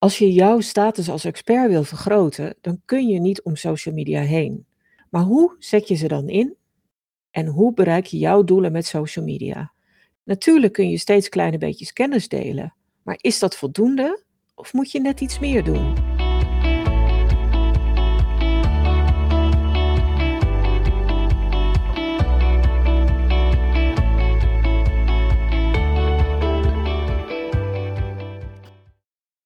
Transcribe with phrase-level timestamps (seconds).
[0.00, 4.20] Als je jouw status als expert wil vergroten, dan kun je niet om social media
[4.20, 4.66] heen.
[5.10, 6.56] Maar hoe zet je ze dan in?
[7.30, 9.72] En hoe bereik je jouw doelen met social media?
[10.24, 14.22] Natuurlijk kun je steeds kleine beetjes kennis delen, maar is dat voldoende
[14.54, 16.09] of moet je net iets meer doen?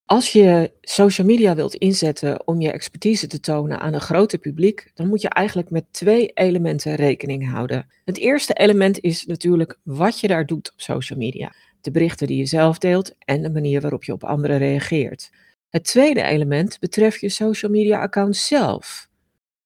[0.07, 4.91] Als je social media wilt inzetten om je expertise te tonen aan een groter publiek,
[4.95, 7.87] dan moet je eigenlijk met twee elementen rekening houden.
[8.05, 11.55] Het eerste element is natuurlijk wat je daar doet op social media.
[11.81, 15.31] De berichten die je zelf deelt en de manier waarop je op anderen reageert.
[15.69, 19.09] Het tweede element betreft je social media account zelf.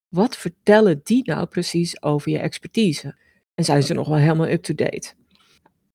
[0.09, 3.15] Wat vertellen die nou precies over je expertise?
[3.55, 5.13] En zijn ze nog wel helemaal up-to-date?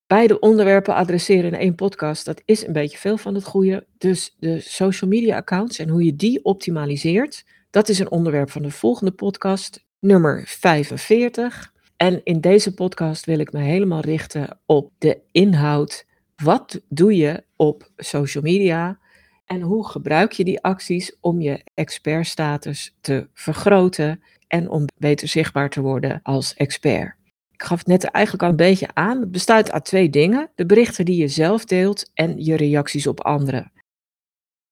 [0.07, 3.87] Beide onderwerpen adresseren in één podcast, dat is een beetje veel van het goede.
[3.97, 8.61] Dus de social media accounts en hoe je die optimaliseert, dat is een onderwerp van
[8.61, 11.73] de volgende podcast, nummer 45.
[11.97, 16.05] En in deze podcast wil ik me helemaal richten op de inhoud.
[16.43, 18.99] Wat doe je op social media?
[19.45, 25.69] En hoe gebruik je die acties om je expertstatus te vergroten en om beter zichtbaar
[25.69, 27.15] te worden als expert?
[27.55, 29.19] Ik gaf het net eigenlijk al een beetje aan.
[29.19, 33.21] Het bestaat uit twee dingen: de berichten die je zelf deelt en je reacties op
[33.21, 33.71] anderen.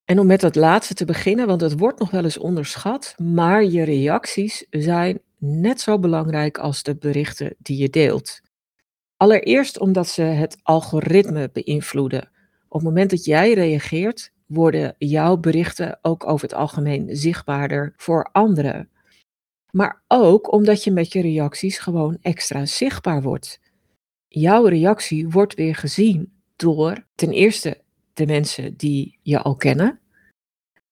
[0.05, 3.63] En om met dat laatste te beginnen, want het wordt nog wel eens onderschat, maar
[3.63, 8.41] je reacties zijn net zo belangrijk als de berichten die je deelt.
[9.17, 12.29] Allereerst omdat ze het algoritme beïnvloeden.
[12.67, 18.29] Op het moment dat jij reageert, worden jouw berichten ook over het algemeen zichtbaarder voor
[18.31, 18.89] anderen
[19.75, 23.59] maar ook omdat je met je reacties gewoon extra zichtbaar wordt.
[24.27, 27.81] Jouw reactie wordt weer gezien door ten eerste
[28.13, 29.99] de mensen die je al kennen,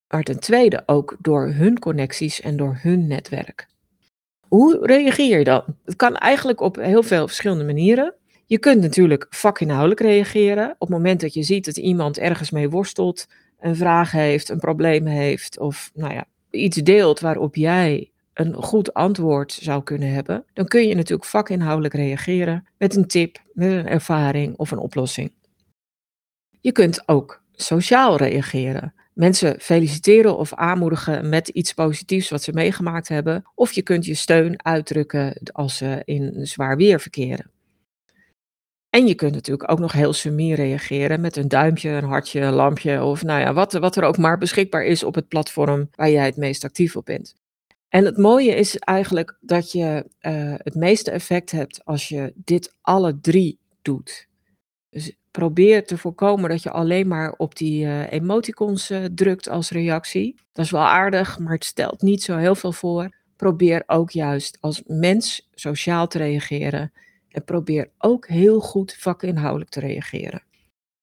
[0.08, 3.68] maar ten tweede ook door hun connecties en door hun netwerk.
[4.48, 5.64] Hoe reageer je dan?
[5.86, 8.16] Het kan eigenlijk op heel veel verschillende manieren.
[8.46, 10.70] Je kunt natuurlijk vakinhoudelijk reageren.
[10.72, 13.28] Op het moment dat je ziet dat iemand ergens mee worstelt,
[13.60, 18.94] een vraag heeft, een probleem heeft, of nou ja, iets deelt waarop jij een goed
[18.94, 23.88] antwoord zou kunnen hebben, dan kun je natuurlijk vakinhoudelijk reageren met een tip, met een
[23.88, 25.32] ervaring of een oplossing.
[26.62, 28.94] Je kunt ook sociaal reageren.
[29.14, 33.44] Mensen feliciteren of aanmoedigen met iets positiefs wat ze meegemaakt hebben.
[33.56, 37.52] Of je kunt je steun uitdrukken als ze in zwaar weer verkeren.
[38.90, 42.54] En je kunt natuurlijk ook nog heel sumier reageren met een duimpje, een hartje, een
[42.54, 46.10] lampje of nou ja, wat, wat er ook maar beschikbaar is op het platform waar
[46.10, 47.36] jij het meest actief op bent.
[47.92, 52.76] En het mooie is eigenlijk dat je uh, het meeste effect hebt als je dit
[52.82, 54.28] alle drie doet.
[54.90, 59.70] Dus probeer te voorkomen dat je alleen maar op die uh, emoticons uh, drukt als
[59.70, 60.36] reactie.
[60.54, 63.16] Dat is wel aardig, maar het stelt niet zo heel veel voor.
[63.36, 66.92] Probeer ook juist als mens sociaal te reageren.
[67.30, 70.44] En probeer ook heel goed vakinhoudelijk te reageren.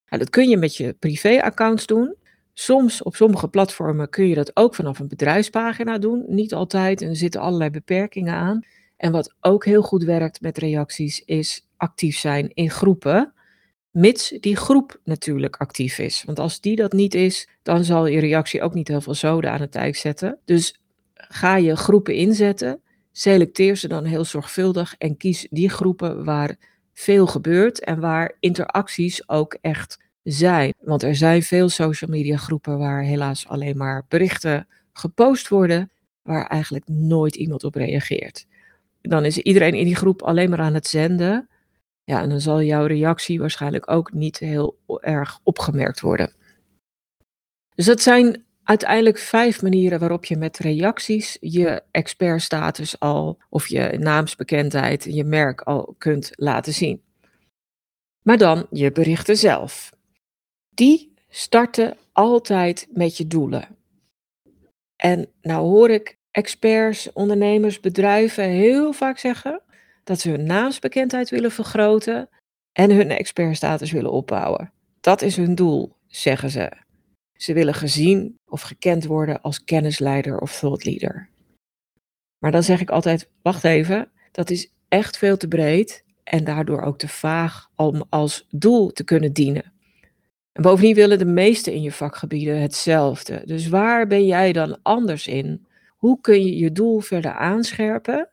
[0.08, 2.14] Nou, dat kun je met je privé-accounts doen.
[2.60, 6.24] Soms op sommige platformen kun je dat ook vanaf een bedrijfspagina doen.
[6.28, 8.64] Niet altijd en er zitten allerlei beperkingen aan.
[8.96, 13.32] En wat ook heel goed werkt met reacties is actief zijn in groepen.
[13.90, 16.22] Mits die groep natuurlijk actief is.
[16.26, 19.50] Want als die dat niet is, dan zal je reactie ook niet heel veel zoden
[19.50, 20.38] aan het tijk zetten.
[20.44, 20.80] Dus
[21.14, 22.80] ga je groepen inzetten,
[23.12, 26.56] selecteer ze dan heel zorgvuldig en kies die groepen waar
[26.92, 30.74] veel gebeurt en waar interacties ook echt zijn.
[30.78, 35.90] Want er zijn veel social media groepen waar helaas alleen maar berichten gepost worden,
[36.22, 38.46] waar eigenlijk nooit iemand op reageert.
[39.00, 41.48] Dan is iedereen in die groep alleen maar aan het zenden.
[42.04, 46.32] Ja, en dan zal jouw reactie waarschijnlijk ook niet heel erg opgemerkt worden.
[47.74, 53.96] Dus dat zijn uiteindelijk vijf manieren waarop je met reacties je expertstatus al, of je
[53.98, 57.02] naamsbekendheid, je merk al kunt laten zien.
[58.22, 59.90] Maar dan je berichten zelf
[60.78, 63.76] die starten altijd met je doelen.
[64.96, 69.62] En nou hoor ik experts, ondernemers, bedrijven heel vaak zeggen
[70.04, 72.28] dat ze hun naamsbekendheid willen vergroten
[72.72, 74.72] en hun expertstatus willen opbouwen.
[75.00, 76.72] Dat is hun doel, zeggen ze.
[77.32, 81.28] Ze willen gezien of gekend worden als kennisleider of thoughtleader.
[82.38, 86.82] Maar dan zeg ik altijd: wacht even, dat is echt veel te breed en daardoor
[86.82, 89.72] ook te vaag om als doel te kunnen dienen.
[90.58, 93.42] En bovendien willen de meesten in je vakgebieden hetzelfde.
[93.44, 95.66] Dus waar ben jij dan anders in?
[95.96, 98.30] Hoe kun je je doel verder aanscherpen?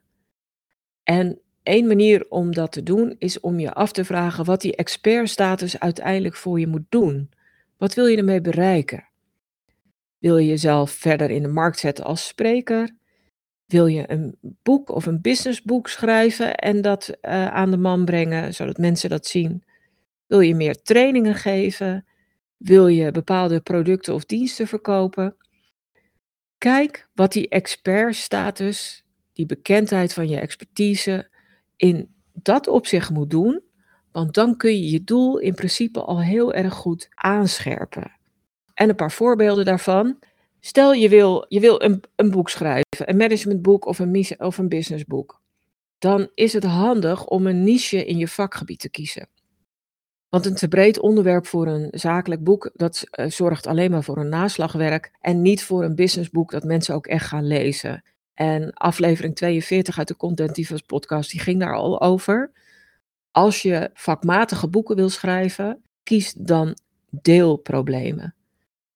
[1.03, 4.75] En één manier om dat te doen is om je af te vragen wat die
[4.75, 7.29] expertstatus uiteindelijk voor je moet doen.
[7.77, 9.07] Wat wil je ermee bereiken?
[10.17, 12.95] Wil je jezelf verder in de markt zetten als spreker?
[13.65, 18.53] Wil je een boek of een businessboek schrijven en dat uh, aan de man brengen,
[18.53, 19.63] zodat mensen dat zien?
[20.27, 22.05] Wil je meer trainingen geven?
[22.57, 25.35] Wil je bepaalde producten of diensten verkopen?
[26.57, 29.03] Kijk wat die expertstatus,
[29.33, 31.29] die bekendheid van je expertise
[31.75, 33.61] in dat opzicht moet doen,
[34.11, 38.11] want dan kun je je doel in principe al heel erg goed aanscherpen.
[38.73, 40.19] En een paar voorbeelden daarvan.
[40.59, 44.69] Stel je wil, je wil een, een boek schrijven, een managementboek of een, of een
[44.69, 45.41] businessboek.
[45.99, 49.27] Dan is het handig om een niche in je vakgebied te kiezen.
[50.35, 54.17] Want een te breed onderwerp voor een zakelijk boek, dat uh, zorgt alleen maar voor
[54.17, 58.03] een naslagwerk en niet voor een businessboek dat mensen ook echt gaan lezen.
[58.33, 62.51] En aflevering 42 uit de Content podcast, die ging daar al over.
[63.31, 66.77] Als je vakmatige boeken wil schrijven, kies dan
[67.09, 68.35] deelproblemen.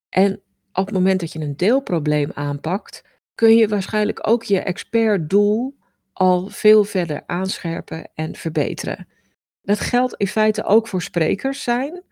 [0.10, 0.42] En
[0.74, 3.04] op het moment dat je een deelprobleem aanpakt,
[3.36, 5.76] kun je waarschijnlijk ook je expertdoel
[6.14, 9.08] al veel verder aanscherpen en verbeteren.
[9.70, 12.04] Dat geldt in feite ook voor sprekers zijn.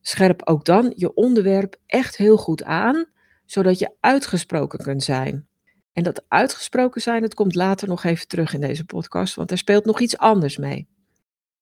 [0.00, 3.06] Scherp ook dan je onderwerp echt heel goed aan,
[3.46, 5.46] zodat je uitgesproken kunt zijn.
[5.92, 9.58] En dat uitgesproken zijn, dat komt later nog even terug in deze podcast, want er
[9.58, 10.88] speelt nog iets anders mee.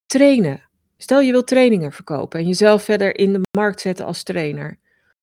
[0.06, 0.68] Trainen.
[0.96, 4.78] Stel je wilt trainingen verkopen en jezelf verder in de markt zetten als trainer.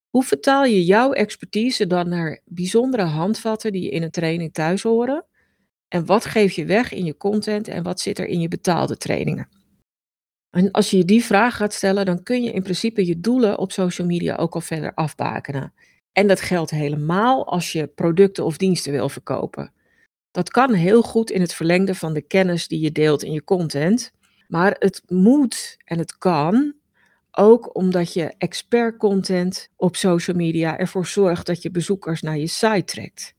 [0.10, 5.26] Hoe vertaal je jouw expertise dan naar bijzondere handvatten die in een training thuis horen?
[5.88, 8.98] En wat geef je weg in je content en wat zit er in je betaalde
[8.98, 9.57] trainingen?
[10.50, 13.58] En als je je die vraag gaat stellen, dan kun je in principe je doelen
[13.58, 15.74] op social media ook al verder afbakenen.
[16.12, 19.74] En dat geldt helemaal als je producten of diensten wil verkopen.
[20.32, 23.44] Dat kan heel goed in het verlengde van de kennis die je deelt in je
[23.44, 24.12] content.
[24.48, 26.74] Maar het moet en het kan
[27.32, 32.48] ook omdat je expert content op social media ervoor zorgt dat je bezoekers naar je
[32.48, 33.34] site trekt.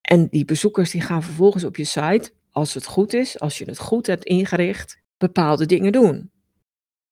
[0.00, 3.64] En die bezoekers die gaan vervolgens op je site, als het goed is, als je
[3.64, 6.30] het goed hebt ingericht, bepaalde dingen doen.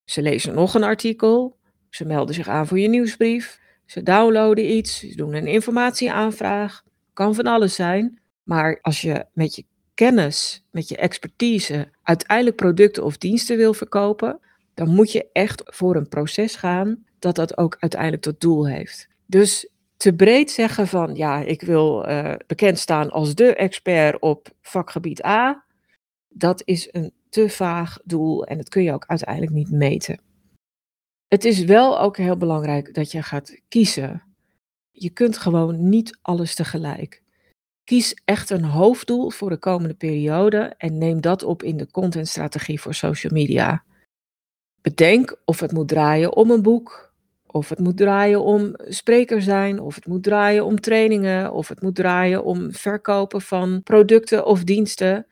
[0.04, 1.56] Ze lezen nog een artikel,
[1.88, 6.82] ze melden zich aan voor je nieuwsbrief, ze downloaden iets, ze doen een informatieaanvraag.
[7.12, 8.20] Kan van alles zijn.
[8.42, 9.64] Maar als je met je
[9.94, 14.40] kennis, met je expertise uiteindelijk producten of diensten wil verkopen,
[14.74, 19.08] dan moet je echt voor een proces gaan dat dat ook uiteindelijk tot doel heeft.
[19.26, 24.48] Dus te breed zeggen van ja, ik wil uh, bekend staan als de expert op
[24.60, 25.64] vakgebied A,
[26.28, 30.20] dat is een te vaag doel en dat kun je ook uiteindelijk niet meten.
[31.28, 34.22] Het is wel ook heel belangrijk dat je gaat kiezen.
[34.90, 37.22] Je kunt gewoon niet alles tegelijk.
[37.84, 42.80] Kies echt een hoofddoel voor de komende periode en neem dat op in de contentstrategie
[42.80, 43.84] voor social media.
[44.80, 47.12] Bedenk of het moet draaien om een boek,
[47.46, 51.82] of het moet draaien om spreker zijn, of het moet draaien om trainingen, of het
[51.82, 55.26] moet draaien om verkopen van producten of diensten.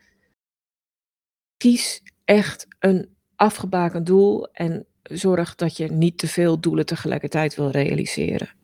[1.58, 7.70] Kies echt een afgebakend doel en zorg dat je niet te veel doelen tegelijkertijd wil
[7.70, 8.56] realiseren.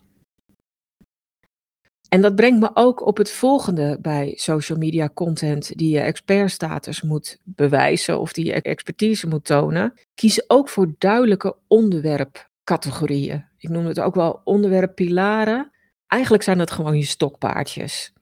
[2.09, 7.03] En dat brengt me ook op het volgende bij social media content die je expertstatus
[7.03, 9.93] moet bewijzen of die je expertise moet tonen.
[10.15, 13.45] Kies ook voor duidelijke onderwerpcategorieën.
[13.59, 15.71] Ik noem het ook wel onderwerppilaren.
[16.07, 18.14] Eigenlijk zijn dat gewoon je stokpaardjes.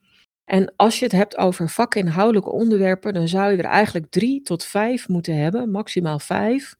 [0.45, 4.65] En als je het hebt over vakinhoudelijke onderwerpen, dan zou je er eigenlijk drie tot
[4.65, 6.77] vijf moeten hebben, maximaal vijf.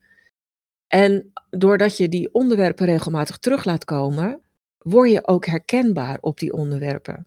[0.89, 4.41] En doordat je die onderwerpen regelmatig terug laat komen,
[4.79, 7.27] word je ook herkenbaar op die onderwerpen.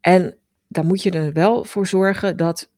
[0.00, 0.36] En
[0.68, 2.70] dan moet je er wel voor zorgen dat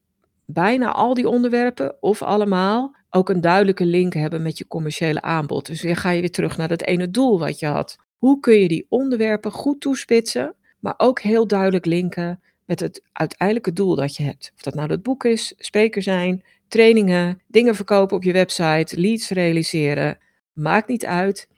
[0.45, 5.67] bijna al die onderwerpen, of allemaal, ook een duidelijke link hebben met je commerciële aanbod.
[5.67, 7.97] Dus weer ga je weer terug naar dat ene doel wat je had.
[8.17, 12.41] Hoe kun je die onderwerpen goed toespitsen, maar ook heel duidelijk linken
[12.71, 14.53] met het uiteindelijke doel dat je hebt.
[14.57, 19.29] Of dat nou het boek is, spreker zijn, trainingen, dingen verkopen op je website, leads
[19.29, 20.19] realiseren.
[20.53, 21.49] Maakt niet uit.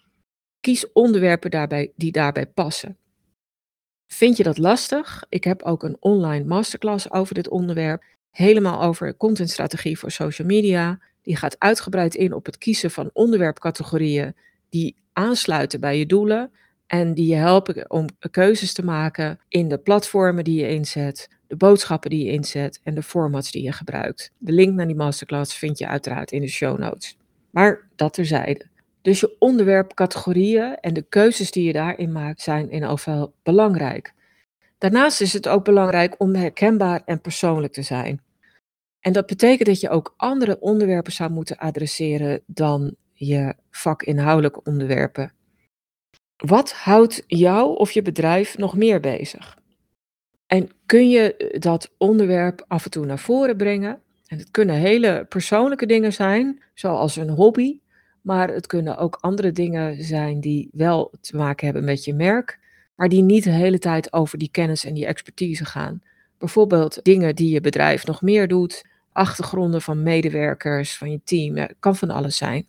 [0.61, 2.97] Kies onderwerpen daarbij, die daarbij passen.
[4.07, 5.25] Vind je dat lastig?
[5.29, 8.05] Ik heb ook een online masterclass over dit onderwerp.
[8.31, 11.01] Helemaal over contentstrategie voor social media.
[11.23, 14.35] Die gaat uitgebreid in op het kiezen van onderwerpcategorieën
[14.69, 16.53] die aansluiten bij je doelen.
[16.93, 21.57] En die je helpen om keuzes te maken in de platformen die je inzet, de
[21.57, 24.33] boodschappen die je inzet en de formats die je gebruikt.
[24.39, 27.17] De link naar die masterclass vind je uiteraard in de show notes.
[27.51, 28.67] Maar dat terzijde.
[29.03, 34.15] Dus je onderwerpcategorieën en de keuzes die je daarin maakt zijn in geval belangrijk.
[34.79, 38.21] Daarnaast is het ook belangrijk om herkenbaar en persoonlijk te zijn.
[39.01, 45.33] En dat betekent dat je ook andere onderwerpen zou moeten adresseren dan je vakinhoudelijke onderwerpen.
[46.43, 49.59] Wat houdt jou of je bedrijf nog meer bezig?
[50.47, 54.01] En kun je eh, dat onderwerp af en toe naar voren brengen?
[54.27, 57.79] En het kunnen hele persoonlijke dingen zijn, zoals een hobby,
[58.21, 62.59] maar het kunnen ook andere dingen zijn die wel te maken hebben met je merk,
[62.95, 66.03] maar die niet de hele tijd over die kennis en die expertise gaan.
[66.39, 71.75] Bijvoorbeeld dingen die je bedrijf nog meer doet, achtergronden van medewerkers, van je team, het
[71.79, 72.67] kan van alles zijn.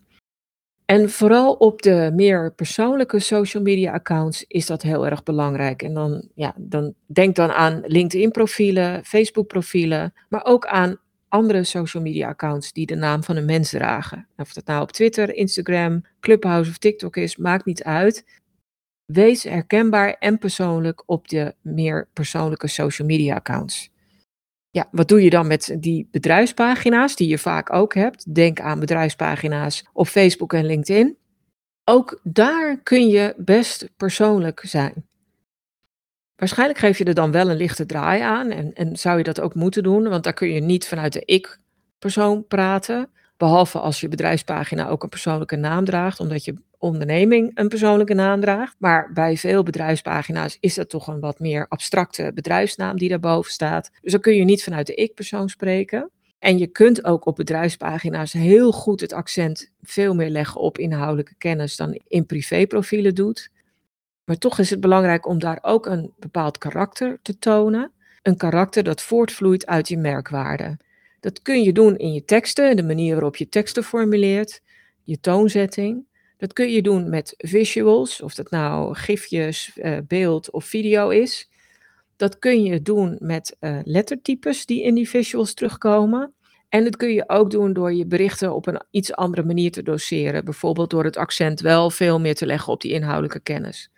[0.86, 5.82] En vooral op de meer persoonlijke social media accounts is dat heel erg belangrijk.
[5.82, 10.98] En dan, ja, dan denk dan aan LinkedIn profielen, Facebook profielen, maar ook aan
[11.28, 14.28] andere social media accounts die de naam van een mens dragen.
[14.38, 18.42] Of dat nou op Twitter, Instagram, Clubhouse of TikTok is, maakt niet uit.
[19.06, 23.93] Wees herkenbaar en persoonlijk op de meer persoonlijke social media accounts.
[24.74, 28.36] Ja, wat doe je dan met die bedrijfspagina's die je vaak ook hebt?
[28.36, 31.18] Denk aan bedrijfspagina's op Facebook en LinkedIn.
[31.84, 35.08] Ook daar kun je best persoonlijk zijn.
[36.36, 39.40] Waarschijnlijk geef je er dan wel een lichte draai aan en, en zou je dat
[39.40, 43.10] ook moeten doen, want daar kun je niet vanuit de ik-persoon praten.
[43.38, 48.42] Behalve als je bedrijfspagina ook een persoonlijke naam draagt, omdat je onderneming een persoonlijke naam
[48.42, 48.76] draagt.
[48.80, 53.92] Maar bij veel bedrijfspagina's is dat toch een wat meer abstracte bedrijfsnaam die daarboven staat.
[54.02, 56.10] Dus dan kun je niet vanuit de ik-persoon spreken.
[56.40, 61.36] En je kunt ook op bedrijfspagina's heel goed het accent veel meer leggen op inhoudelijke
[61.38, 63.50] kennis dan in privéprofielen doet.
[64.26, 67.92] Maar toch is het belangrijk om daar ook een bepaald karakter te tonen.
[68.22, 70.78] Een karakter dat voortvloeit uit je merkwaarde.
[71.24, 74.62] Dat kun je doen in je teksten, de manier waarop je teksten formuleert,
[75.04, 76.06] je toonzetting.
[76.38, 81.50] Dat kun je doen met visuals, of dat nou gifjes, uh, beeld of video is.
[82.16, 86.34] Dat kun je doen met uh, lettertypes die in die visuals terugkomen.
[86.70, 89.84] En dat kun je ook doen door je berichten op een iets andere manier te
[89.84, 90.46] doseren.
[90.46, 93.90] Bijvoorbeeld door het accent wel veel meer te leggen op die inhoudelijke kennis.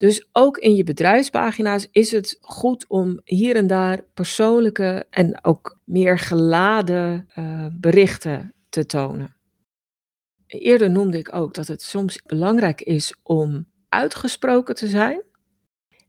[0.00, 5.78] Dus ook in je bedrijfspagina's is het goed om hier en daar persoonlijke en ook
[5.84, 9.36] meer geladen uh, berichten te tonen.
[10.46, 15.22] Eerder noemde ik ook dat het soms belangrijk is om uitgesproken te zijn.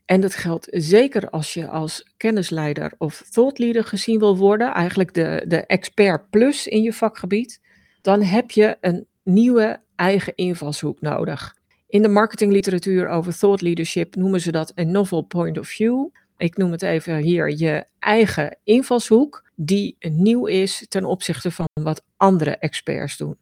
[0.05, 5.43] En dat geldt zeker als je als kennisleider of thoughtleader gezien wil worden, eigenlijk de,
[5.47, 7.61] de expert plus in je vakgebied,
[8.01, 11.59] dan heb je een nieuwe eigen invalshoek nodig.
[11.91, 16.07] In de marketingliteratuur over thought leadership noemen ze dat een novel point of view.
[16.37, 22.03] Ik noem het even hier je eigen invalshoek, die nieuw is ten opzichte van wat
[22.17, 23.37] andere experts doen.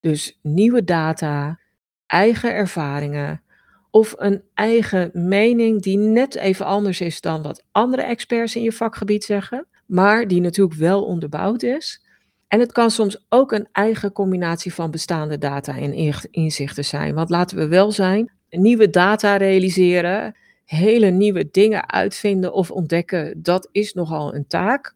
[0.00, 1.60] Dus nieuwe data,
[2.06, 3.42] eigen ervaringen
[3.90, 8.72] of een eigen mening die net even anders is dan wat andere experts in je
[8.72, 12.05] vakgebied zeggen, maar die natuurlijk wel onderbouwd is.
[12.48, 15.92] En het kan soms ook een eigen combinatie van bestaande data en
[16.30, 17.14] inzichten zijn.
[17.14, 23.68] Want laten we wel zijn, nieuwe data realiseren, hele nieuwe dingen uitvinden of ontdekken, dat
[23.72, 24.94] is nogal een taak.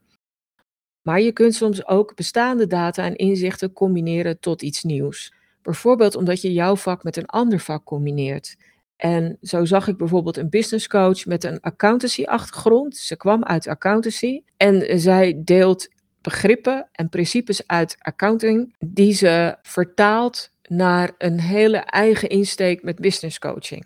[1.03, 5.33] Maar je kunt soms ook bestaande data en inzichten combineren tot iets nieuws.
[5.63, 8.57] Bijvoorbeeld omdat je jouw vak met een ander vak combineert.
[8.97, 12.97] En zo zag ik bijvoorbeeld een business coach met een accountancy-achtergrond.
[12.97, 15.89] Ze kwam uit accountancy en zij deelt
[16.21, 23.39] begrippen en principes uit accounting die ze vertaalt naar een hele eigen insteek met business
[23.39, 23.85] coaching.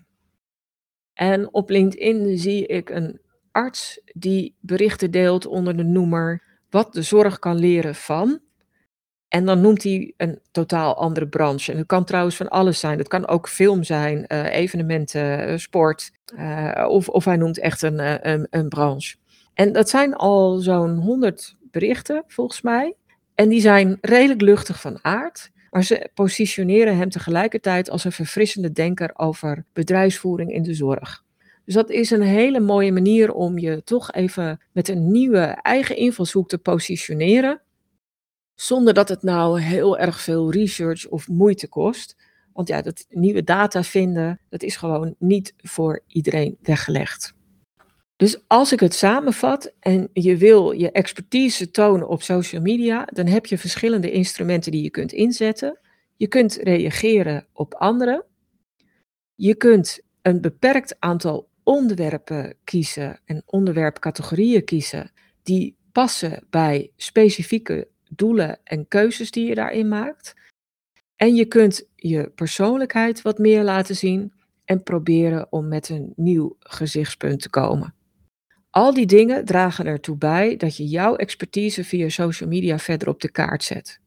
[1.15, 3.21] En op LinkedIn zie ik een
[3.53, 8.41] arts die berichten deelt onder de noemer wat de zorg kan leren van.
[9.29, 11.73] En dan noemt hij een totaal andere branche.
[11.73, 12.99] En het kan trouwens van alles zijn.
[12.99, 16.11] Het kan ook film zijn, uh, evenementen, uh, sport.
[16.39, 19.17] Uh, of, of hij noemt echt een, een, een branche.
[19.55, 22.95] En dat zijn al zo'n 100 berichten, volgens mij.
[23.35, 25.53] En die zijn redelijk luchtig van aard.
[25.71, 31.25] Maar ze positioneren hem tegelijkertijd als een verfrissende denker over bedrijfsvoering in de zorg.
[31.65, 35.97] Dus dat is een hele mooie manier om je toch even met een nieuwe eigen
[35.97, 37.61] invalshoek te positioneren.
[38.55, 42.17] Zonder dat het nou heel erg veel research of moeite kost.
[42.53, 47.35] Want ja, dat nieuwe data vinden, dat is gewoon niet voor iedereen weggelegd.
[48.25, 53.27] Dus als ik het samenvat en je wil je expertise tonen op social media, dan
[53.27, 55.79] heb je verschillende instrumenten die je kunt inzetten.
[56.17, 58.25] Je kunt reageren op anderen.
[59.35, 65.13] Je kunt een beperkt aantal onderwerpen kiezen en onderwerpcategorieën kiezen
[65.43, 70.35] die passen bij specifieke doelen en keuzes die je daarin maakt.
[71.17, 74.33] En je kunt je persoonlijkheid wat meer laten zien
[74.65, 77.94] en proberen om met een nieuw gezichtspunt te komen.
[78.75, 83.21] Al die dingen dragen ertoe bij dat je jouw expertise via social media verder op
[83.21, 84.01] de kaart zet.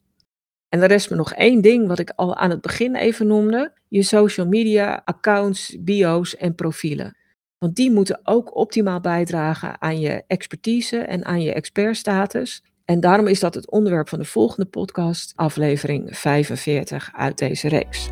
[0.69, 3.73] En er rest me nog één ding wat ik al aan het begin even noemde.
[3.87, 7.17] je social media accounts, bio's en profielen.
[7.57, 12.63] Want die moeten ook optimaal bijdragen aan je expertise en aan je expertstatus.
[12.85, 18.09] En daarom is dat het onderwerp van de volgende podcast, aflevering 45 uit deze reeks.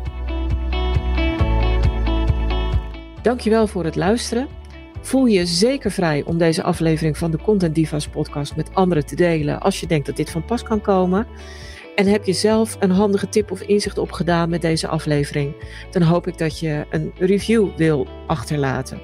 [3.22, 4.64] Dankjewel voor het luisteren.
[5.06, 9.16] Voel je zeker vrij om deze aflevering van de Content Divas podcast met anderen te
[9.16, 11.26] delen als je denkt dat dit van pas kan komen.
[11.94, 15.54] En heb je zelf een handige tip of inzicht opgedaan met deze aflevering,
[15.90, 19.00] dan hoop ik dat je een review wil achterlaten.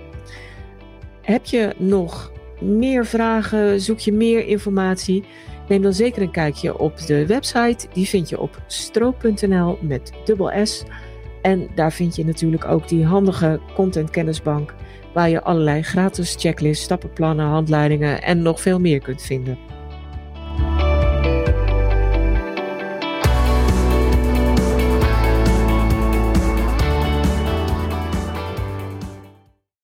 [1.21, 3.81] Heb je nog meer vragen?
[3.81, 5.25] Zoek je meer informatie?
[5.69, 7.87] Neem dan zeker een kijkje op de website.
[7.93, 10.85] Die vind je op stroop.nl met dubbel S.
[11.43, 14.75] En daar vind je natuurlijk ook die handige content kennisbank
[15.13, 19.72] waar je allerlei gratis checklists, stappenplannen, handleidingen en nog veel meer kunt vinden.